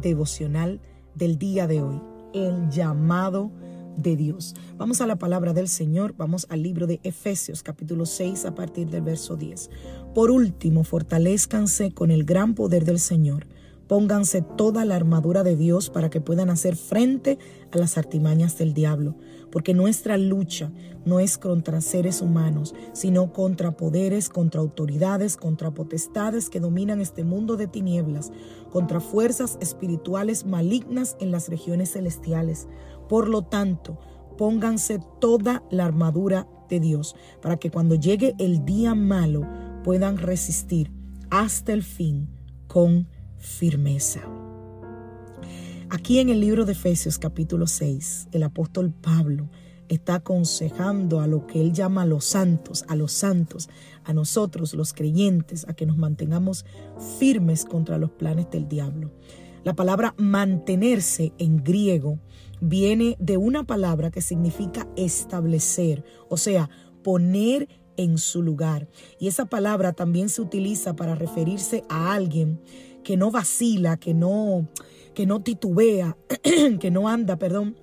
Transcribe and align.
Devocional 0.00 0.80
del 1.14 1.38
día 1.38 1.66
de 1.66 1.82
hoy, 1.82 2.00
el 2.34 2.70
llamado 2.70 3.50
de 3.96 4.16
Dios. 4.16 4.54
Vamos 4.76 5.00
a 5.00 5.06
la 5.06 5.16
palabra 5.16 5.52
del 5.52 5.68
Señor, 5.68 6.14
vamos 6.16 6.46
al 6.48 6.62
libro 6.62 6.86
de 6.86 7.00
Efesios 7.02 7.62
capítulo 7.62 8.06
6 8.06 8.46
a 8.46 8.54
partir 8.54 8.88
del 8.88 9.02
verso 9.02 9.36
10. 9.36 9.70
Por 10.14 10.30
último, 10.30 10.84
fortalezcanse 10.84 11.92
con 11.92 12.10
el 12.10 12.24
gran 12.24 12.54
poder 12.54 12.84
del 12.84 12.98
Señor 12.98 13.46
Pónganse 13.90 14.42
toda 14.42 14.84
la 14.84 14.94
armadura 14.94 15.42
de 15.42 15.56
Dios 15.56 15.90
para 15.90 16.10
que 16.10 16.20
puedan 16.20 16.48
hacer 16.48 16.76
frente 16.76 17.40
a 17.72 17.76
las 17.76 17.98
artimañas 17.98 18.56
del 18.56 18.72
diablo, 18.72 19.16
porque 19.50 19.74
nuestra 19.74 20.16
lucha 20.16 20.70
no 21.04 21.18
es 21.18 21.38
contra 21.38 21.80
seres 21.80 22.22
humanos, 22.22 22.72
sino 22.92 23.32
contra 23.32 23.76
poderes, 23.76 24.28
contra 24.28 24.60
autoridades, 24.60 25.36
contra 25.36 25.72
potestades 25.72 26.50
que 26.50 26.60
dominan 26.60 27.00
este 27.00 27.24
mundo 27.24 27.56
de 27.56 27.66
tinieblas, 27.66 28.30
contra 28.70 29.00
fuerzas 29.00 29.58
espirituales 29.60 30.46
malignas 30.46 31.16
en 31.18 31.32
las 31.32 31.48
regiones 31.48 31.94
celestiales. 31.94 32.68
Por 33.08 33.28
lo 33.28 33.42
tanto, 33.42 33.98
pónganse 34.38 35.00
toda 35.20 35.64
la 35.68 35.84
armadura 35.84 36.46
de 36.68 36.78
Dios, 36.78 37.16
para 37.42 37.56
que 37.56 37.72
cuando 37.72 37.96
llegue 37.96 38.36
el 38.38 38.64
día 38.64 38.94
malo 38.94 39.48
puedan 39.82 40.16
resistir 40.16 40.92
hasta 41.28 41.72
el 41.72 41.82
fin 41.82 42.28
con 42.68 43.08
firmeza. 43.40 44.20
Aquí 45.88 46.20
en 46.20 46.28
el 46.28 46.40
libro 46.40 46.64
de 46.64 46.72
Efesios 46.72 47.18
capítulo 47.18 47.66
6, 47.66 48.28
el 48.30 48.44
apóstol 48.44 48.92
Pablo 48.92 49.48
está 49.88 50.16
aconsejando 50.16 51.20
a 51.20 51.26
lo 51.26 51.48
que 51.48 51.60
él 51.60 51.72
llama 51.72 52.02
a 52.02 52.06
los 52.06 52.24
santos, 52.24 52.84
a 52.86 52.94
los 52.94 53.10
santos, 53.10 53.68
a 54.04 54.12
nosotros 54.12 54.72
los 54.74 54.92
creyentes, 54.92 55.68
a 55.68 55.74
que 55.74 55.86
nos 55.86 55.98
mantengamos 55.98 56.64
firmes 57.18 57.64
contra 57.64 57.98
los 57.98 58.12
planes 58.12 58.48
del 58.50 58.68
diablo. 58.68 59.10
La 59.64 59.74
palabra 59.74 60.14
mantenerse 60.16 61.32
en 61.38 61.64
griego 61.64 62.20
viene 62.60 63.16
de 63.18 63.36
una 63.36 63.64
palabra 63.64 64.12
que 64.12 64.20
significa 64.20 64.86
establecer, 64.96 66.04
o 66.28 66.36
sea, 66.36 66.70
poner 67.02 67.68
en 67.96 68.16
su 68.16 68.42
lugar. 68.42 68.88
Y 69.18 69.26
esa 69.28 69.46
palabra 69.46 69.92
también 69.92 70.28
se 70.28 70.40
utiliza 70.40 70.94
para 70.94 71.14
referirse 71.14 71.82
a 71.88 72.14
alguien 72.14 72.60
que 73.02 73.16
no 73.16 73.30
vacila, 73.30 73.96
que 73.96 74.14
no, 74.14 74.68
que 75.14 75.26
no 75.26 75.42
titubea, 75.42 76.16
que 76.80 76.90
no 76.90 77.08
anda, 77.08 77.36
perdón, 77.36 77.76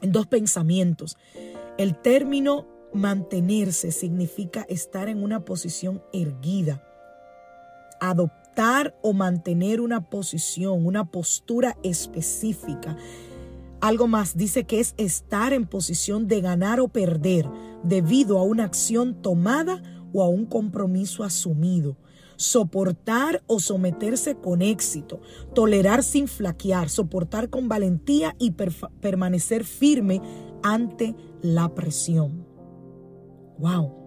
en 0.00 0.12
dos 0.12 0.26
pensamientos. 0.26 1.16
El 1.78 1.96
término 1.96 2.66
mantenerse 2.92 3.92
significa 3.92 4.62
estar 4.68 5.08
en 5.08 5.22
una 5.22 5.44
posición 5.44 6.02
erguida, 6.12 6.84
adoptar 8.00 8.98
o 9.02 9.12
mantener 9.12 9.80
una 9.80 10.10
posición, 10.10 10.84
una 10.86 11.10
postura 11.10 11.76
específica. 11.82 12.96
Algo 13.80 14.06
más 14.06 14.36
dice 14.36 14.64
que 14.64 14.80
es 14.80 14.94
estar 14.96 15.52
en 15.52 15.66
posición 15.66 16.28
de 16.28 16.40
ganar 16.40 16.80
o 16.80 16.88
perder 16.88 17.48
debido 17.82 18.38
a 18.38 18.42
una 18.42 18.64
acción 18.64 19.22
tomada 19.22 19.82
o 20.12 20.22
a 20.22 20.28
un 20.28 20.46
compromiso 20.46 21.24
asumido 21.24 21.96
soportar 22.36 23.42
o 23.46 23.60
someterse 23.60 24.34
con 24.36 24.62
éxito, 24.62 25.20
tolerar 25.54 26.02
sin 26.02 26.28
flaquear, 26.28 26.88
soportar 26.88 27.50
con 27.50 27.68
valentía 27.68 28.34
y 28.38 28.52
permanecer 29.00 29.64
firme 29.64 30.20
ante 30.62 31.14
la 31.40 31.74
presión. 31.74 32.46
Wow. 33.58 34.02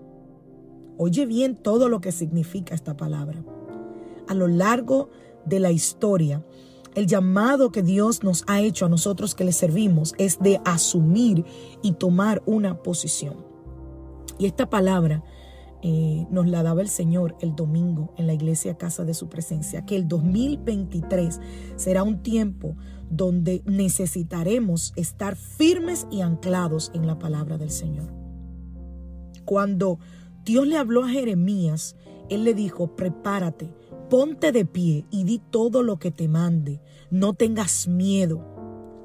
Oye 0.98 1.26
bien 1.26 1.56
todo 1.56 1.90
lo 1.90 2.02
que 2.02 2.12
significa 2.12 2.74
esta 2.74 2.96
palabra. 2.96 3.44
A 4.28 4.34
lo 4.34 4.48
largo 4.48 5.10
de 5.46 5.60
la 5.60 5.72
historia, 5.72 6.44
el 6.96 7.08
llamado 7.08 7.72
que 7.72 7.84
Dios 7.84 8.24
nos 8.24 8.46
ha 8.48 8.62
hecho 8.62 8.86
a 8.86 8.90
nosotros 8.90 9.36
que 9.36 9.44
le 9.44 9.52
servimos 9.52 10.16
es 10.18 10.40
de 10.40 10.62
asumir 10.64 11.44
y 11.82 11.94
tomar 11.94 12.42
una 12.46 12.82
posición. 12.82 13.46
Y 14.38 14.46
esta 14.46 14.70
palabra 14.70 15.24
eh, 15.88 16.26
nos 16.32 16.48
la 16.48 16.64
daba 16.64 16.82
el 16.82 16.90
Señor 16.90 17.38
el 17.42 17.56
domingo 17.56 18.12
en 18.18 18.26
la 18.26 18.34
iglesia 18.34 18.76
Casa 18.76 19.06
de 19.06 19.14
Su 19.14 19.30
Presencia, 19.30 19.86
que 19.86 19.96
el 19.96 20.08
2023 20.08 21.40
será 21.76 22.02
un 22.02 22.24
tiempo 22.24 22.76
donde 23.12 23.62
necesitaremos 23.66 24.94
estar 24.96 25.36
firmes 25.36 26.08
y 26.10 26.22
anclados 26.22 26.90
en 26.96 27.06
la 27.06 27.20
palabra 27.20 27.60
del 27.60 27.70
Señor. 27.70 28.12
Cuando 29.46 30.00
Dios 30.44 30.66
le 30.66 30.78
habló 30.78 31.04
a 31.04 31.10
Jeremías, 31.10 31.96
Él 32.32 32.46
le 32.46 32.56
dijo, 32.56 32.96
prepárate, 32.96 33.72
ponte 34.10 34.52
de 34.52 34.66
pie 34.66 35.06
y 35.12 35.24
di 35.24 35.40
todo 35.52 35.84
lo 35.84 36.00
que 36.00 36.10
te 36.10 36.28
mande, 36.28 36.82
no 37.12 37.36
tengas 37.36 37.88
miedo. 37.88 38.44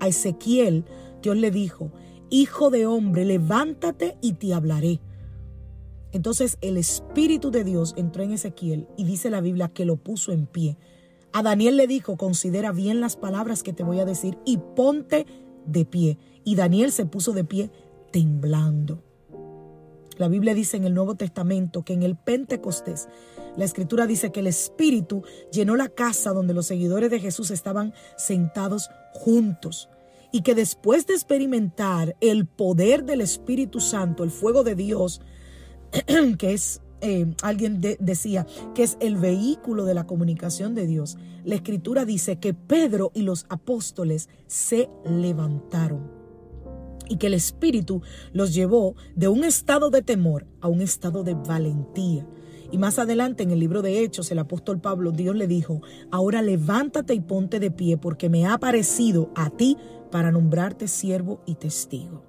A 0.00 0.08
Ezequiel, 0.08 0.86
Dios 1.20 1.36
le 1.36 1.50
dijo, 1.50 1.92
Hijo 2.30 2.70
de 2.70 2.86
hombre, 2.86 3.26
levántate 3.26 4.16
y 4.22 4.32
te 4.32 4.54
hablaré. 4.54 5.02
Entonces 6.12 6.58
el 6.60 6.76
Espíritu 6.76 7.50
de 7.50 7.64
Dios 7.64 7.94
entró 7.96 8.22
en 8.22 8.32
Ezequiel 8.32 8.88
y 8.96 9.04
dice 9.04 9.30
la 9.30 9.40
Biblia 9.40 9.68
que 9.68 9.84
lo 9.84 9.96
puso 9.96 10.32
en 10.32 10.46
pie. 10.46 10.76
A 11.32 11.42
Daniel 11.42 11.76
le 11.76 11.86
dijo, 11.86 12.16
considera 12.16 12.72
bien 12.72 13.00
las 13.00 13.16
palabras 13.16 13.62
que 13.62 13.72
te 13.72 13.84
voy 13.84 14.00
a 14.00 14.04
decir 14.04 14.36
y 14.44 14.58
ponte 14.58 15.26
de 15.66 15.84
pie. 15.84 16.18
Y 16.44 16.56
Daniel 16.56 16.90
se 16.90 17.06
puso 17.06 17.32
de 17.32 17.44
pie 17.44 17.70
temblando. 18.10 19.04
La 20.16 20.28
Biblia 20.28 20.54
dice 20.54 20.76
en 20.76 20.84
el 20.84 20.94
Nuevo 20.94 21.14
Testamento 21.14 21.82
que 21.82 21.94
en 21.94 22.02
el 22.02 22.16
Pentecostés, 22.16 23.08
la 23.56 23.64
escritura 23.64 24.06
dice 24.06 24.32
que 24.32 24.40
el 24.40 24.48
Espíritu 24.48 25.22
llenó 25.52 25.76
la 25.76 25.88
casa 25.88 26.32
donde 26.32 26.54
los 26.54 26.66
seguidores 26.66 27.10
de 27.10 27.20
Jesús 27.20 27.50
estaban 27.50 27.94
sentados 28.16 28.90
juntos 29.12 29.88
y 30.32 30.42
que 30.42 30.54
después 30.54 31.06
de 31.06 31.14
experimentar 31.14 32.16
el 32.20 32.46
poder 32.46 33.04
del 33.04 33.20
Espíritu 33.20 33.80
Santo, 33.80 34.22
el 34.22 34.30
fuego 34.30 34.62
de 34.62 34.74
Dios, 34.74 35.20
que 36.38 36.52
es, 36.52 36.80
eh, 37.00 37.34
alguien 37.42 37.80
decía, 37.80 38.46
que 38.74 38.82
es 38.82 38.96
el 39.00 39.16
vehículo 39.16 39.84
de 39.84 39.94
la 39.94 40.06
comunicación 40.06 40.74
de 40.74 40.86
Dios. 40.86 41.18
La 41.44 41.54
escritura 41.54 42.04
dice 42.04 42.36
que 42.38 42.54
Pedro 42.54 43.10
y 43.14 43.22
los 43.22 43.46
apóstoles 43.48 44.28
se 44.46 44.88
levantaron 45.04 46.20
y 47.10 47.16
que 47.16 47.26
el 47.26 47.34
Espíritu 47.34 48.02
los 48.32 48.54
llevó 48.54 48.94
de 49.16 49.28
un 49.28 49.42
estado 49.44 49.90
de 49.90 50.00
temor 50.00 50.46
a 50.60 50.68
un 50.68 50.80
estado 50.80 51.24
de 51.24 51.34
valentía. 51.34 52.26
Y 52.70 52.78
más 52.78 53.00
adelante 53.00 53.42
en 53.42 53.50
el 53.50 53.58
libro 53.58 53.82
de 53.82 54.00
Hechos, 54.00 54.30
el 54.30 54.38
apóstol 54.38 54.80
Pablo, 54.80 55.10
Dios 55.10 55.34
le 55.34 55.48
dijo, 55.48 55.82
ahora 56.12 56.40
levántate 56.40 57.14
y 57.14 57.20
ponte 57.20 57.58
de 57.58 57.72
pie 57.72 57.96
porque 57.96 58.28
me 58.28 58.46
ha 58.46 58.58
parecido 58.58 59.32
a 59.34 59.50
ti 59.50 59.76
para 60.12 60.30
nombrarte 60.30 60.86
siervo 60.86 61.40
y 61.46 61.56
testigo. 61.56 62.22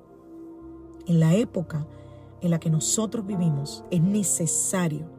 En 1.06 1.20
la 1.20 1.36
época 1.36 1.86
en 2.42 2.52
la 2.52 2.60
que 2.60 2.70
nosotros 2.70 3.26
vivimos, 3.26 3.84
es 3.92 4.02
necesario 4.02 5.10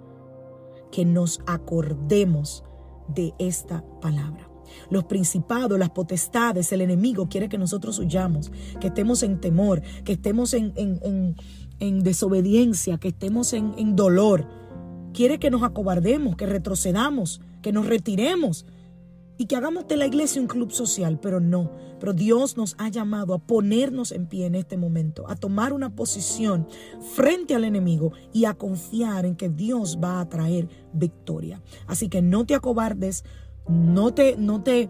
que 0.91 1.05
nos 1.05 1.41
acordemos 1.47 2.65
de 3.09 3.35
esta 3.39 3.85
palabra. 4.01 4.49
Los 4.91 5.05
principados, 5.05 5.79
las 5.79 5.91
potestades, 5.91 6.73
el 6.73 6.81
enemigo 6.81 7.29
quiere 7.29 7.49
que 7.49 7.59
nosotros 7.59 7.99
huyamos, 7.99 8.51
que 8.81 8.89
estemos 8.89 9.23
en 9.23 9.41
temor, 9.41 9.83
que 10.05 10.13
estemos 10.13 10.55
en, 10.55 10.73
en 11.79 12.03
desobediencia, 12.03 12.99
que 12.99 13.09
estemos 13.09 13.53
en 13.53 13.97
dolor. 13.97 14.49
Quiere 15.13 15.39
que 15.39 15.51
nos 15.51 15.63
acobardemos, 15.63 16.37
que 16.37 16.47
retrocedamos, 16.47 17.41
que 17.61 17.73
nos 17.73 17.87
retiremos 17.87 18.67
y 19.39 19.47
que 19.47 19.57
hagamos 19.57 19.89
de 19.89 19.97
la 19.97 20.07
iglesia 20.07 20.41
un 20.41 20.49
club 20.49 20.71
social, 20.71 21.19
pero 21.21 21.41
no. 21.41 21.73
Pero 21.99 22.13
Dios 22.13 22.57
nos 22.57 22.75
ha 22.79 22.89
llamado 22.89 23.35
a 23.35 23.39
ponernos 23.39 24.13
en 24.13 24.27
pie 24.27 24.47
en 24.47 24.55
este 24.55 24.77
momento, 24.77 25.29
a 25.29 25.37
tomar 25.37 25.73
una 25.73 25.95
posición 25.95 26.67
frente 27.15 27.55
al 27.55 27.65
enemigo 27.65 28.13
y 28.33 28.45
a 28.45 28.55
confiar 28.55 29.25
en 29.25 29.37
que 29.37 29.49
Dios 29.49 29.99
va 30.03 30.21
a 30.21 30.29
traer 30.29 30.69
victoria. 30.93 31.63
Así 31.87 32.09
que 32.09 32.23
no 32.23 32.45
te 32.45 32.55
acobardes, 32.55 33.25
no 33.69 34.13
te, 34.13 34.37
no 34.37 34.63
te, 34.63 34.89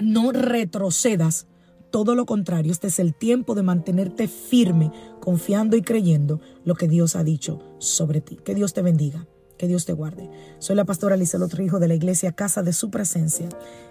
no 0.00 0.32
retrocedas. 0.32 1.46
todo 1.90 2.14
lo 2.14 2.26
contrario, 2.26 2.70
este 2.70 2.88
es 2.88 2.98
el 2.98 3.14
tiempo 3.14 3.54
de 3.54 3.62
mantenerte 3.62 4.28
firme, 4.28 4.92
confiando 5.20 5.74
y 5.76 5.82
creyendo 5.82 6.40
lo 6.64 6.74
que 6.74 6.86
Dios 6.86 7.16
ha 7.16 7.24
dicho 7.24 7.60
sobre 7.78 8.20
ti. 8.20 8.36
Que 8.36 8.54
Dios 8.54 8.74
te 8.74 8.82
bendiga. 8.82 9.26
Que 9.58 9.66
Dios 9.66 9.84
te 9.84 9.92
guarde. 9.92 10.30
Soy 10.60 10.76
la 10.76 10.84
pastora 10.84 11.16
Lizelot 11.16 11.52
Rijo 11.52 11.80
de 11.80 11.88
la 11.88 11.94
iglesia 11.94 12.32
Casa 12.32 12.62
de 12.62 12.72
Su 12.72 12.90
Presencia 12.90 13.48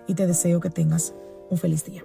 y 0.07 0.15
te 0.15 0.25
deseo 0.25 0.61
que 0.61 0.69
tengas 0.69 1.13
un 1.49 1.57
feliz 1.57 1.83
día. 1.85 2.03